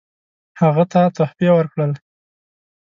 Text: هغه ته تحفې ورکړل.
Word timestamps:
هغه 0.61 0.83
ته 0.91 1.01
تحفې 1.17 1.49
ورکړل. 1.57 1.91